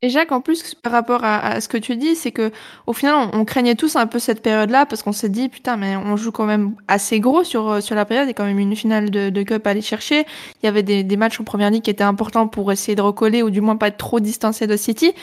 [0.04, 2.52] Et Jacques, en plus, par rapport à, ce que tu dis, c'est que
[2.88, 5.78] au final, on, on craignait tous un peu cette période-là parce qu'on s'est dit, putain,
[5.78, 8.26] mais on joue quand même assez gros sur, euh, sur la période.
[8.26, 10.26] Il y a quand même une finale de, de Cup à aller chercher.
[10.62, 13.02] Il y avait des, des matchs en première ligue qui étaient importants pour essayer de
[13.02, 15.14] recoller ou du moins pas être trop distancé de City.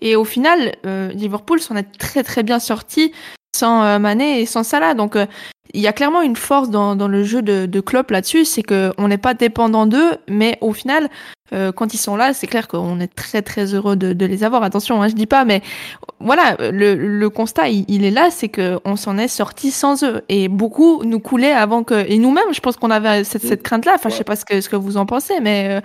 [0.00, 3.12] Et au final, euh, Liverpool s'en est très très bien sorti
[3.54, 4.94] sans euh, Mané et sans Salah.
[4.94, 5.26] Donc euh,
[5.74, 8.62] il y a clairement une force dans, dans le jeu de, de Klopp là-dessus, c'est
[8.62, 11.08] que on n'est pas dépendant d'eux, mais au final,
[11.52, 14.44] euh, quand ils sont là, c'est clair qu'on est très très heureux de, de les
[14.44, 14.62] avoir.
[14.62, 15.62] Attention, hein, je dis pas, mais
[16.20, 20.02] voilà, le, le constat il, il est là, c'est que on s'en est sorti sans
[20.04, 23.62] eux et beaucoup nous coulaient avant que et nous-mêmes, je pense qu'on avait cette, cette
[23.62, 23.92] crainte-là.
[23.94, 25.80] Enfin, je sais pas ce que ce que vous en pensez, mais euh,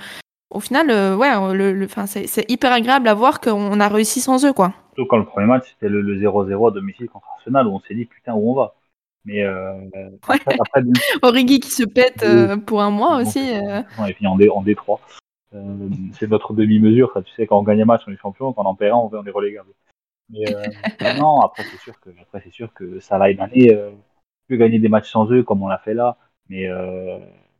[0.49, 4.45] au final, euh, ouais, le, c'est c'est hyper agréable à voir qu'on a réussi sans
[4.45, 4.73] eux, quoi.
[4.95, 7.79] Surtout quand le premier match, c'était le le 0-0 à domicile contre Arsenal, où on
[7.81, 8.75] s'est dit, putain, où on va?
[9.25, 9.79] Mais euh,
[10.21, 13.53] après, après, bien sûr, Origi qui se pète euh, pour un mois aussi.
[13.55, 13.81] euh.
[13.97, 14.99] on est fini en, D, en D3.
[15.55, 17.21] Euh, c'est notre demi-mesure, ça.
[17.21, 19.17] Tu sais, quand on gagne un match, on est champion, quand on en perd un,
[19.17, 19.69] on est relégable.
[20.29, 20.43] Mais
[21.19, 24.79] non, après, c'est sûr que, après, c'est sûr que et Mané, euh, tu peux gagner
[24.79, 26.17] des matchs sans eux, comme on l'a fait là,
[26.49, 26.67] mais,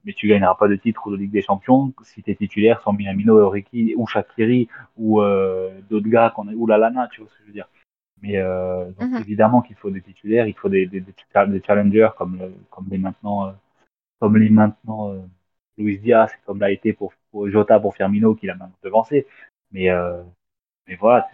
[0.06, 2.82] mais tu gagneras pas de titre ou de Ligue des Champions si tu es titulaire
[2.82, 7.30] sans Minamino, Origi ou Shakiri ou euh, d'autres gars qu'on a, ou Lalana, tu vois
[7.30, 7.67] ce que je veux dire.
[8.24, 9.20] Mais euh, donc, Mhm.
[9.20, 11.14] évidemment qu'il faut des titulaires, il faut des, des, des,
[11.48, 13.54] des challengers comme, le- comme les maintenant, euh,
[14.20, 15.22] comme les maintenant euh,
[15.78, 19.28] Luis Diaz, comme l'a été pour, pour Jota, pour Firmino, qui l'a même devancé.
[19.74, 20.24] Mais, euh,
[20.88, 21.30] mais voilà,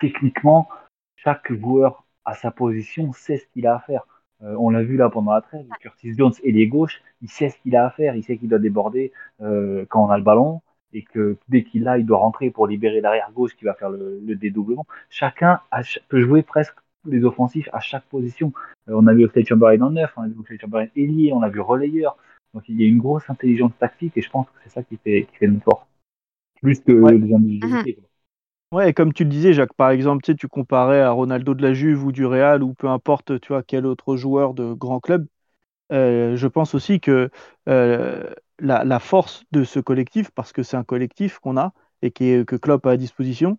[0.00, 0.68] techniquement,
[1.16, 4.06] chaque joueur à sa position sait ce qu'il a à faire.
[4.42, 7.58] Euh, on l'a vu là pendant la trêve, Curtis Jones ailier gauche, il sait ce
[7.60, 10.62] qu'il a à faire, il sait qu'il doit déborder euh, quand on a le ballon
[10.94, 13.90] et que dès qu'il a, il doit rentrer pour libérer l'arrière gauche qui va faire
[13.90, 14.86] le, le dédoublement.
[15.10, 16.76] Chacun a, peut jouer presque
[17.06, 18.52] les offensifs à chaque position.
[18.88, 21.42] Euh, on a vu Oxlade Chamberlain en neuf, on a vu Oxlade Chamberlain ailier, on
[21.42, 22.16] a vu relayeur.
[22.54, 24.96] Donc il y a une grosse intelligence tactique et je pense que c'est ça qui
[24.96, 25.86] fait, qui fait notre force.
[26.62, 27.18] Plus que Ouais.
[27.18, 27.94] les individualités.
[27.94, 28.04] quoi.
[28.72, 31.54] Ouais, et comme tu le disais, Jacques, par exemple, tu sais, tu comparais à Ronaldo
[31.54, 34.72] de la Juve ou du Real ou peu importe, tu vois, quel autre joueur de
[34.72, 35.26] grand club.
[35.92, 37.30] Euh, je pense aussi que
[37.68, 42.56] euh, la, force de ce collectif, parce que c'est un collectif qu'on a et que
[42.56, 43.58] Klopp a à disposition,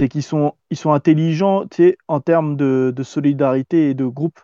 [0.00, 0.54] c'est qu'ils sont,
[0.86, 1.66] intelligents,
[2.08, 4.40] en termes de, solidarité et de groupe.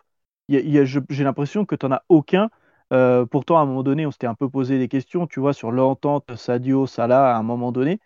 [0.49, 2.49] J'ai l'impression que tu n'en as aucun.
[2.93, 5.53] Euh, pourtant, à un moment donné, on s'était un peu posé des questions, tu vois,
[5.53, 7.99] sur l'entente Sadio, Salah, à un moment donné.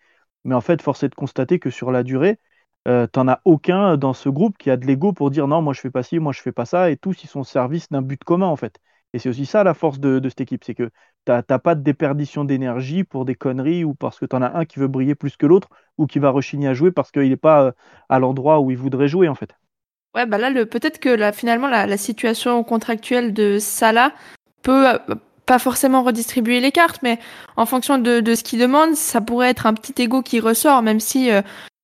[0.44, 2.38] Mais en fait, force est de constater que sur la durée,
[2.86, 5.72] euh, t'en as aucun dans ce groupe qui a de l'ego pour dire non, moi
[5.72, 7.88] je fais pas ci, moi je fais pas ça, et tous ils sont au service
[7.88, 8.78] d'un but commun en fait.
[9.12, 10.90] Et c'est aussi ça la force de, cette équipe, c'est que
[11.24, 14.64] t'as t'as pas de déperdition d'énergie pour des conneries ou parce que t'en as un
[14.64, 17.36] qui veut briller plus que l'autre ou qui va rechigner à jouer parce qu'il n'est
[17.36, 17.72] pas euh,
[18.08, 19.54] à l'endroit où il voudrait jouer en fait.
[20.14, 24.12] Ouais, bah là, peut-être que finalement, la, situation contractuelle de Salah
[24.62, 24.98] peut euh,
[25.44, 27.18] pas forcément redistribuer les cartes, mais
[27.56, 31.00] en fonction de, ce qu'il demande, ça pourrait être un petit ego qui ressort, même
[31.00, 31.30] si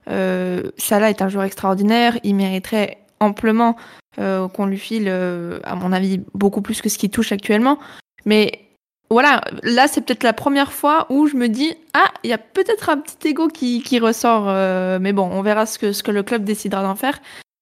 [0.08, 3.76] euh, Salah est un joueur extraordinaire, il mériterait amplement
[4.18, 7.78] euh, qu'on lui file, euh, à mon avis, beaucoup plus que ce qu'il touche actuellement.
[8.26, 8.68] Mais
[9.10, 12.38] voilà, là, c'est peut-être la première fois où je me dis, ah, il y a
[12.38, 16.22] peut-être un petit ego qui, qui ressort, euh, mais bon, on verra ce que, le
[16.22, 17.20] club décidera d'en faire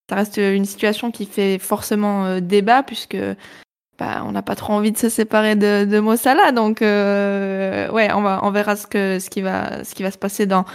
[0.09, 3.15] ça reste une situation qui fait forcément débat puisque
[4.25, 6.51] on n'a pas trop envie de se séparer de, de Mo Salah.
[6.51, 10.11] Donc euh, ouais, on va on verra ce que ce qui va ce qui va
[10.11, 10.65] se passer dans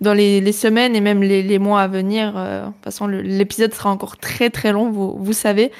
[0.00, 2.34] dans les, semaines et même les, mois à venir.
[2.36, 5.70] Euh, de toute façon, l'épisode sera encore très très long, vous vous savez.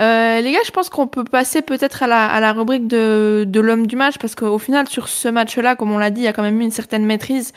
[0.00, 3.44] Euh, les gars, je pense qu'on peut passer peut-être à la, à la rubrique de,
[3.46, 6.24] de l'homme du match parce qu'au final, sur ce match-là, comme on l'a dit, il
[6.24, 7.52] y a quand même eu une certaine maîtrise.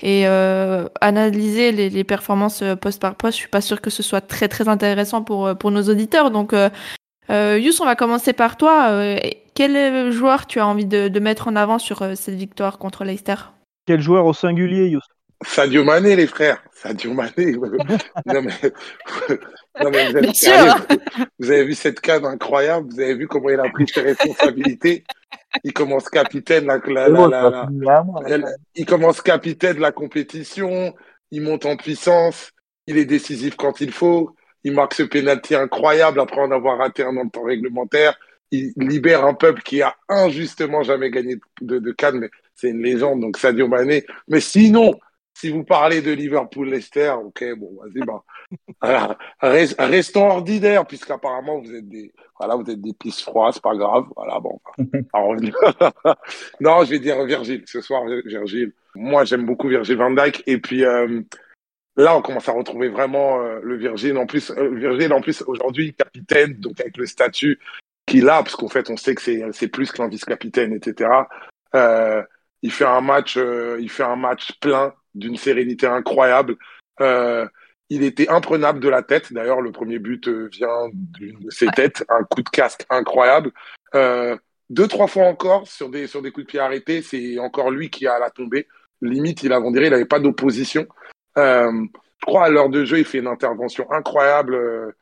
[0.00, 0.26] Et
[1.00, 4.46] analyser les, les performances poste par poste, je suis pas sûre que ce soit très
[4.46, 6.30] très intéressant pour, pour nos auditeurs.
[6.30, 6.54] Donc,
[7.30, 8.88] euh, Yus, on va commencer par toi.
[8.90, 9.18] Euh,
[9.54, 13.04] quel joueur tu as envie de, de mettre en avant sur euh, cette victoire contre
[13.04, 13.34] Leicester?
[13.86, 15.00] Quel joueur au singulier, Yous?
[15.44, 16.62] Sadio Mané, les frères.
[16.72, 17.52] Sadio Mané.
[18.26, 18.52] non, mais,
[19.82, 20.52] non, mais vous, êtes Bien sûr.
[20.52, 20.72] sérieux
[21.38, 22.88] vous avez vu cette canne incroyable.
[22.92, 25.04] Vous avez vu comment il a pris ses responsabilités.
[25.64, 26.66] Il commence capitaine.
[26.66, 30.94] La, la, elle- il commence capitaine de la compétition.
[31.30, 32.50] Il monte en puissance.
[32.86, 34.34] Il est décisif quand il faut.
[34.68, 38.14] Il marque ce pénalty incroyable après en avoir raté un dans le temps réglementaire.
[38.50, 42.82] Il libère un peuple qui a injustement jamais gagné de, de Cannes, mais c'est une
[42.82, 44.04] légende, donc Sadio Mané.
[44.28, 44.92] Mais sinon,
[45.32, 48.22] si vous parlez de Liverpool-Leicester, ok, bon, vas-y, bah,
[48.82, 49.18] voilà.
[49.40, 53.74] Rest- restons ordinaires, puisqu'apparemment vous êtes des, voilà, vous êtes des pistes froides, c'est pas
[53.74, 54.60] grave, voilà, bon.
[55.14, 55.54] revenir.
[56.60, 58.74] non, je vais dire Virgile, ce soir, Virgile.
[58.94, 61.22] Moi, j'aime beaucoup Virgile van Dijk, et puis, euh,
[61.98, 64.16] là, on commence à retrouver vraiment euh, le Virgile.
[64.16, 67.58] En plus, euh, Virgile, en plus, aujourd'hui, capitaine, donc avec le statut
[68.06, 71.10] qu'il a, parce qu'en fait, on sait que c'est, c'est plus qu'un vice-capitaine, etc.
[71.74, 72.22] Euh,
[72.62, 76.56] il fait un match, il fait un match plein d'une sérénité incroyable.
[77.90, 79.32] Il était imprenable de la tête.
[79.32, 83.52] D'ailleurs, le premier but vient d'une de ses têtes, un coup de casque incroyable.
[83.94, 87.90] Deux, trois fois encore sur des sur des coups de pied arrêtés, c'est encore lui
[87.90, 88.66] qui a la tombée.
[89.00, 90.86] Limite, il a, on dirait, il n'avait pas d'opposition.
[91.38, 91.86] Euh,
[92.20, 94.92] je crois à l'heure de jeu, il fait une intervention incroyable euh,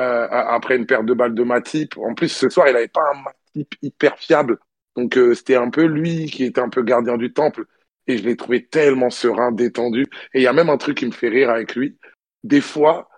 [0.00, 1.96] euh, après une perte de balle de Matip.
[1.98, 4.58] En plus, ce soir, il n'avait pas un Matip hyper fiable.
[4.96, 7.66] Donc, euh, c'était un peu lui qui était un peu gardien du temple.
[8.06, 10.06] Et je l'ai trouvé tellement serein, détendu.
[10.34, 11.98] Et il y a même un truc qui me fait rire avec lui.
[12.42, 13.08] Des fois,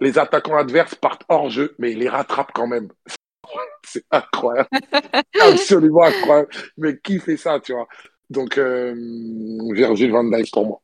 [0.00, 2.88] les attaquants adverses partent hors jeu, mais il les rattrape quand même.
[3.86, 4.68] C'est incroyable.
[5.40, 6.48] Absolument incroyable.
[6.76, 7.86] Mais qui fait ça, tu vois?
[8.30, 8.94] Donc, euh,
[9.72, 10.82] Virgil van Dijk pour moi.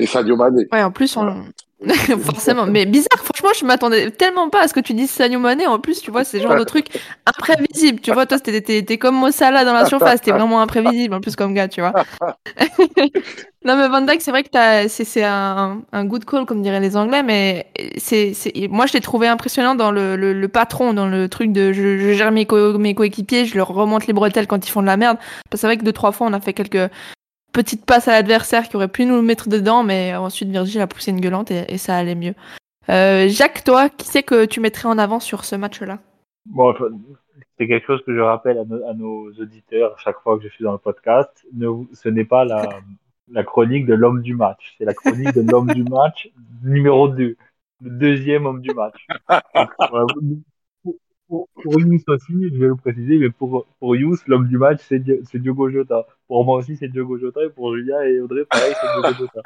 [0.00, 0.66] Et Sadio Mané.
[0.72, 1.44] Ouais, en plus, on...
[2.20, 2.66] forcément.
[2.66, 5.66] Mais bizarre, franchement, je m'attendais tellement pas à ce que tu dises Sadio Mané.
[5.66, 6.86] En plus, tu vois, c'est genre de truc
[7.26, 8.00] imprévisible.
[8.00, 10.20] Tu vois, toi, t'es, comme Mo Salah dans la surface.
[10.20, 11.92] T'es vraiment imprévisible, en plus, comme gars, tu vois.
[13.64, 16.80] non, mais Van Dijk, c'est vrai que t'as, c'est, un, un good call, comme diraient
[16.80, 20.92] les Anglais, mais c'est, c'est, moi, je l'ai trouvé impressionnant dans le, le, le patron,
[20.92, 24.12] dans le truc de je, je gère mes, co- mes coéquipiers, je leur remonte les
[24.12, 25.16] bretelles quand ils font de la merde.
[25.16, 26.90] Parce que c'est vrai que deux, trois fois, on a fait quelques
[27.52, 30.86] petite passe à l'adversaire qui aurait pu nous le mettre dedans, mais ensuite Virgile a
[30.86, 32.34] poussé une gueulante et, et ça allait mieux.
[32.88, 35.98] Euh, Jacques, toi, qui c'est que tu mettrais en avant sur ce match-là?
[36.46, 36.74] Bon,
[37.58, 40.48] c'est quelque chose que je rappelle à nos, à nos auditeurs chaque fois que je
[40.48, 41.30] suis dans le podcast.
[41.52, 42.68] Ne, ce n'est pas la,
[43.30, 44.74] la chronique de l'homme du match.
[44.78, 46.30] C'est la chronique de l'homme du match
[46.64, 47.36] numéro 2.
[47.82, 49.06] Le deuxième homme du match.
[49.54, 49.70] Donc,
[51.30, 54.80] pour, pour, Yous aussi, je vais le préciser, mais pour, pour Yous, l'homme du match,
[54.82, 56.04] c'est Di- c'est Diogo Jota.
[56.26, 57.44] Pour moi aussi, c'est Diogo Jota.
[57.44, 59.40] Et pour Julia et Audrey, pareil, c'est Diogo Jota.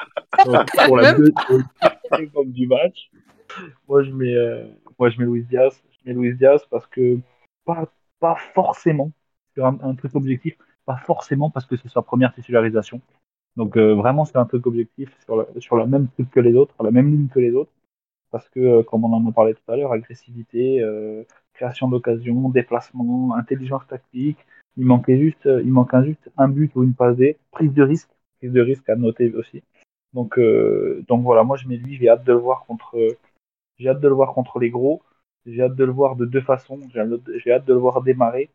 [0.86, 1.64] Pour la deux- pour le
[2.10, 3.10] deuxième homme du match,
[3.86, 4.66] moi, je mets, euh,
[4.98, 5.82] moi, je mets Luis Diaz.
[5.92, 7.18] Je mets Luis Diaz parce que
[7.66, 7.86] pas,
[8.18, 9.12] pas forcément,
[9.52, 13.02] sur un, truc objectif, pas forcément parce que c'est sa première titularisation.
[13.56, 16.54] Donc euh, vraiment, c'est un truc objectif sur la, sur la même truc que les
[16.54, 17.70] autres, la même ligne que les autres,
[18.30, 21.22] parce que, euh, comme on en a parlé tout à l'heure, agressivité, euh,
[21.54, 24.38] création d'occasion, déplacement, intelligence tactique,
[24.76, 27.72] il manquait juste, euh, il manque un, juste un but ou une passe D, prise
[27.72, 29.62] de risque, prise de risque à noter aussi.
[30.12, 32.96] Donc, euh, donc voilà, moi je mets lui, j'ai hâte de le voir contre,
[33.78, 35.02] j'ai hâte de le voir contre les gros.
[35.46, 36.80] J'ai hâte de le voir de deux façons.
[36.92, 38.50] J'ai hâte de le voir démarrer.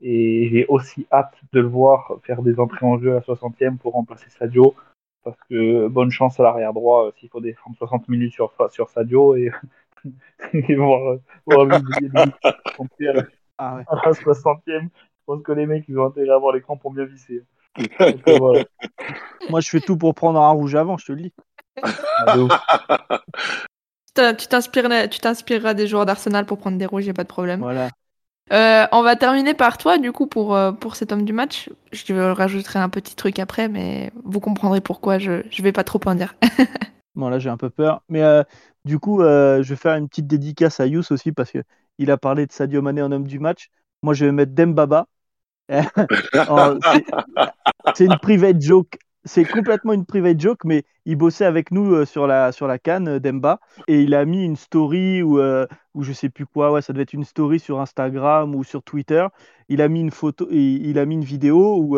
[0.00, 3.92] Et j'ai aussi hâte de le voir faire des entrées en jeu à 60e pour
[3.92, 4.74] remplacer Sadio.
[5.22, 8.90] Parce que bonne chance à l'arrière droit euh, s'il faut défendre 60 minutes sur, sur
[8.90, 9.52] Sadio et,
[10.52, 12.32] et voir, voir des buts
[12.76, 13.22] compter à la
[13.58, 13.84] Ah ouais.
[13.88, 14.62] à la 60e.
[14.66, 17.44] Je pense que les mecs ils ont intérêt à avoir l'écran pour mieux visser.
[17.76, 18.64] Donc, voilà.
[19.48, 21.32] Moi, je fais tout pour prendre un rouge avant, je te le dis.
[21.82, 27.14] Ah, de Tu t'inspireras, tu t'inspireras des joueurs d'Arsenal pour prendre des rouges, y a
[27.14, 27.60] pas de problème.
[27.60, 27.88] Voilà.
[28.52, 31.70] Euh, on va terminer par toi, du coup, pour, euh, pour cet homme du match.
[31.92, 36.00] Je rajouterai un petit truc après, mais vous comprendrez pourquoi je, je vais pas trop
[36.04, 36.34] en dire.
[37.14, 38.02] Bon, là, j'ai un peu peur.
[38.08, 38.42] Mais euh,
[38.84, 41.58] du coup, euh, je vais faire une petite dédicace à Yous aussi parce que
[41.98, 43.70] il a parlé de Sadio Mané en homme du match.
[44.02, 45.06] Moi, je vais mettre Dembaba.
[47.94, 48.98] C'est- une private joke.
[49.24, 52.78] C'est complètement une private joke, mais il bossait avec nous euh, sur la, sur la
[52.78, 55.66] canne, Demba, et il a mis une story ou, euh,
[56.00, 59.24] je sais plus quoi, ouais, ça devait être une story sur Instagram ou sur Twitter.
[59.68, 61.96] Il a mis une photo, il, il a mis une vidéo où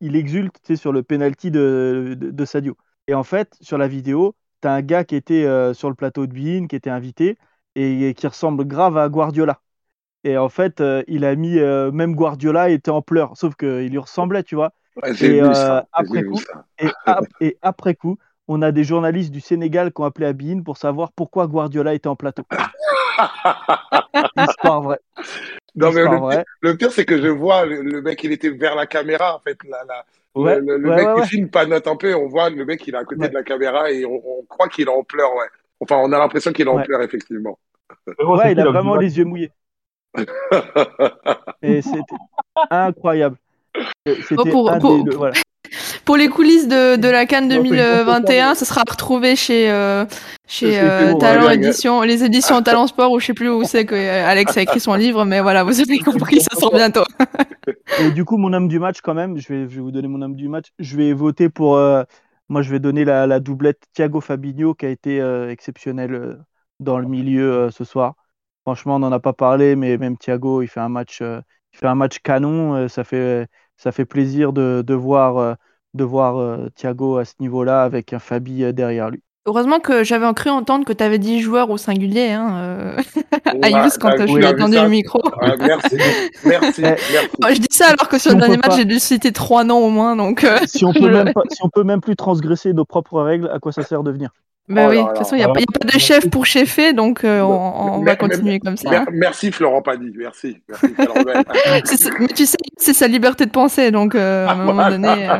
[0.00, 2.76] il, exulte sur le penalty de, de Sadio.
[3.08, 5.94] Et en fait, sur la vidéo, tu as un gars qui était euh, sur le
[5.94, 7.38] plateau de Bein, qui était invité,
[7.74, 9.60] et, et qui ressemble grave à Guardiola.
[10.24, 13.88] Et en fait, euh, il a mis, euh, même Guardiola était en pleurs, sauf qu'il
[13.88, 14.72] lui ressemblait, tu vois.
[15.02, 15.86] Ouais, Et, ça.
[15.92, 16.64] après coup- ça.
[16.80, 20.32] Et, ap- et après coup, on a des journalistes du Sénégal qui ont appelé à
[20.32, 22.44] Bein pour savoir pourquoi Guardiola était en plateau.
[24.36, 25.00] Histoire vraie.
[25.76, 26.04] Non, mais
[26.62, 29.40] le, pire, c'est que je vois le, le mec, il était vers la caméra, en
[29.40, 29.58] fait.
[29.68, 30.06] La, la,
[30.42, 31.26] Ouais, le le ouais, mec ouais, qui ouais.
[31.26, 33.28] filme panote un peu, on voit le mec, il est à côté Ouais.
[33.28, 35.46] de la caméra et on, on croit qu'il est en pleurs, ouais.
[35.80, 36.82] Enfin, on a l'impression qu'il est en Ouais.
[36.82, 37.58] pleurs, effectivement.
[38.18, 39.52] Ouais, il a du vraiment les yeux mouillés.
[41.62, 42.16] Et c'était
[42.70, 43.38] incroyable.
[44.06, 45.32] C'était pour- voilà.
[46.16, 48.58] Les coulisses de, de la Cannes Non, c'est une 2021, conférence.
[48.58, 50.04] ça sera retrouvé chez, euh,
[50.46, 53.94] chez euh, Talent Édition, les éditions Talent Sport, ou je sais plus où c'est que
[53.96, 57.02] euh, Alex a écrit son livre, mais voilà, vous avez compris, ça sort bientôt.
[58.00, 60.08] Et du coup, mon homme du match, quand même, je vais, je vais vous donner
[60.08, 60.66] mon homme du match.
[60.78, 62.04] Je vais voter pour, euh,
[62.48, 65.18] moi, je vais donner la, la doublette Thiago Fabinho qui a été
[65.50, 66.36] exceptionnel euh,
[66.80, 68.14] dans le milieu ce soir.
[68.62, 71.86] Franchement, on n'en a pas parlé, mais même Thiago, il fait un match, il fait
[71.88, 72.88] un match canon.
[72.88, 75.54] ça fait, ça fait plaisir de, de voir, euh,
[75.94, 79.22] de voir euh, Thiago à ce niveau-là avec un Fabi euh, derrière lui.
[79.48, 83.60] Heureusement que j'avais cru entendre que tu avais dit joueur au singulier, hein, euh, Ouais,
[83.62, 85.22] Ayus, quand je lui ai tendu le micro.
[85.40, 85.96] Ouais, merci,
[86.44, 87.08] merci, Eh, merci.
[87.44, 89.30] Oh, je dis ça alors que sur Si le dernier match, pas- j'ai dû citer
[89.30, 90.42] trois noms au moins, donc.
[90.42, 93.48] euh, Si on peut même pas, si on peut même plus transgresser nos propres règles,
[93.52, 94.30] à quoi ça sert de venir?
[94.68, 96.28] Bah Oh oui, de toute façon, il n'y a, pas- y a pas de chef
[96.28, 98.90] pour cheffer, donc euh, on, on Mais- va continuer comme ça.
[98.90, 100.60] Mer- Merci Florent Padi, merci.
[102.20, 105.28] mais tu sais, c'est sa liberté de penser, donc euh, à un moment donné.
[105.30, 105.38] euh,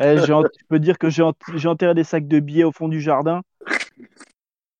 [0.00, 0.32] Eh, Je
[0.68, 1.22] peux dire que j'ai
[1.68, 3.42] enterré des sacs de billets au fond du jardin.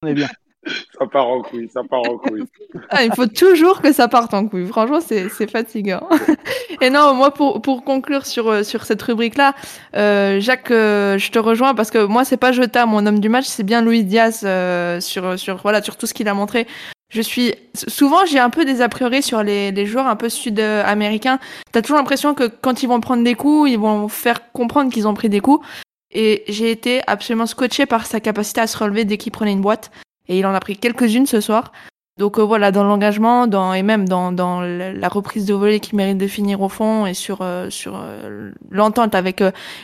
[0.02, 0.28] On est bien.
[0.98, 2.44] ça part en couille, ça part en couille.
[2.90, 4.66] ah, il faut toujours que ça parte en couille.
[4.66, 6.08] Franchement, c'est c'est fatigant.
[6.80, 9.54] Et non, moi, pour, pour conclure sur, euh, sur cette rubrique-là,
[9.96, 13.28] euh, Jacques, euh, je te rejoins parce que moi, c'est pas Jota, mon homme du
[13.28, 16.66] match, c'est bien Luis Diaz euh, sur, sur, voilà, sur tout ce qu'il a montré.
[17.10, 20.28] Je suis souvent j'ai un peu des a priori sur les, les joueurs un peu
[20.28, 21.38] sud-américains.
[21.70, 25.06] T'as toujours l'impression que quand ils vont prendre des coups, ils vont faire comprendre qu'ils
[25.06, 25.64] ont pris des coups.
[26.10, 29.60] Et j'ai été absolument scotché par sa capacité à se relever dès qu'il prenait une
[29.60, 29.90] boîte.
[30.28, 31.72] Et il en a pris quelques-unes ce soir.
[32.18, 35.96] Donc euh, voilà, dans l'engagement, dans et même dans, dans la reprise de volée qui
[35.96, 39.42] mérite de finir au fond et sur euh, sur euh, l'entente avec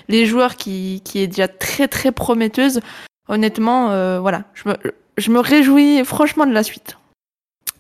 [0.09, 2.81] les joueurs qui qui est déjà très très prometteuse.
[3.29, 4.75] Honnêtement, voilà, je me
[5.17, 6.99] je me réjouis franchement de la suite.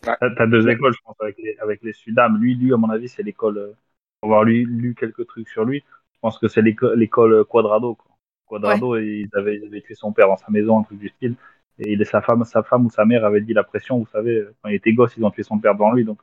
[0.02, 2.38] T'as t'as deux écoles, je pense, avec les, avec les Sudam.
[2.40, 3.74] Lui, lui, à mon avis, c'est l'école.
[4.20, 7.94] Pour avoir lu, lu quelques trucs sur lui, je pense que c'est l'éco- l'école Quadrado.
[7.94, 8.10] Quoi.
[8.46, 11.34] Quadrado, il, avait, il avait tué son père dans sa maison, un truc du style.
[11.80, 14.44] Et il sa femme, sa femme ou sa mère avait dit la pression, vous savez,
[14.62, 16.04] quand il était gosse, ils ont tué son père devant lui.
[16.04, 16.18] Donc,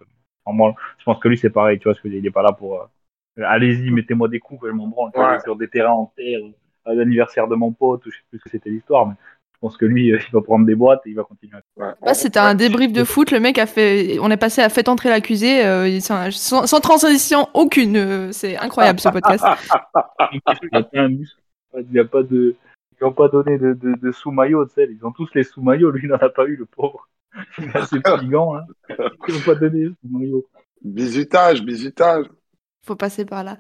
[0.46, 2.24] en moi, je pense que lui, c'est pareil, tu vois, ce que je veux dire,
[2.26, 2.76] il est pas là pour.
[2.82, 5.12] euh, Allez-y, mettez-moi des coups, je m'en branle.
[5.16, 5.40] Ouais.
[5.42, 6.40] Sur des terrains en terre,
[6.86, 9.14] à l'anniversaire de mon pote, ou je sais plus ce que c'était l'histoire, mais
[9.54, 11.58] je pense que lui, euh, il va prendre des boîtes et il va continuer.
[11.76, 11.88] Ouais.
[12.02, 13.32] Bah, c'était un débrief de foot.
[13.32, 18.32] Le mec a fait, on est passé à fait entrer l'accusé euh, sans, transition aucune.
[18.32, 19.44] C'est incroyable ce podcast.
[20.32, 20.40] il
[20.72, 21.42] n'y a pas un muscle.
[21.80, 22.56] Il n'y a pas de.
[23.00, 24.88] Ils n'ont pas donné de, de, de sous-maillot, tu sais.
[24.90, 25.92] Ils ont tous les sous-maillots.
[25.92, 27.08] Lui, il n'en a pas eu, le pauvre.
[27.60, 28.66] Il a ses petits gants, là.
[29.28, 30.46] Ils n'ont pas donné les sous-maillots.
[30.84, 32.26] Bisutage, bisutage.
[32.86, 33.58] Faut passer par là.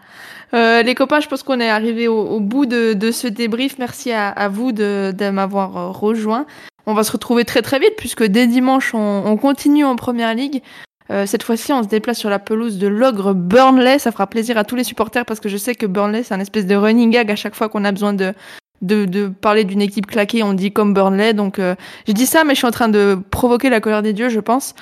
[0.53, 3.77] Euh, les copains, je pense qu'on est arrivé au, au bout de, de ce débrief.
[3.77, 6.45] Merci à, à vous de, de m'avoir euh, rejoint.
[6.85, 10.33] On va se retrouver très très vite puisque dès dimanche, on, on continue en première
[10.33, 10.63] ligue.
[11.09, 13.99] Euh, cette fois-ci, on se déplace sur la pelouse de l'ogre Burnley.
[13.99, 16.39] Ça fera plaisir à tous les supporters parce que je sais que Burnley, c'est un
[16.39, 18.33] espèce de running gag à chaque fois qu'on a besoin de,
[18.81, 20.43] de, de parler d'une équipe claquée.
[20.43, 21.33] On dit comme Burnley.
[21.33, 21.75] Donc, euh,
[22.07, 24.39] je dis ça, mais je suis en train de provoquer la colère des dieux, je
[24.39, 24.75] pense.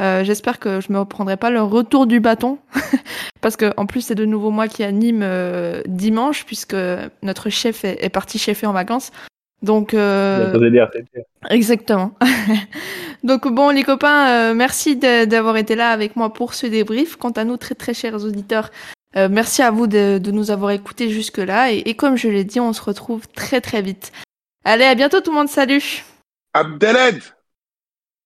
[0.00, 2.58] Euh, J'espère que je me reprendrai pas le retour du bâton
[3.42, 6.74] parce que en plus c'est de nouveau moi qui anime euh, dimanche puisque
[7.22, 9.12] notre chef est, est parti chefer en vacances.
[9.62, 10.50] Donc euh.
[11.50, 12.12] Exactement.
[13.24, 17.16] Donc bon, les copains, euh, merci d'avoir été là avec moi pour ce débrief.
[17.16, 18.70] Quant à nous, très très chers auditeurs,
[19.16, 21.72] euh, merci à vous de, nous avoir écoutés jusque-là.
[21.72, 24.12] Et, et comme je l'ai dit, on se retrouve très très vite.
[24.64, 26.04] Allez, à bientôt tout le monde, salut
[26.54, 27.22] Abdeled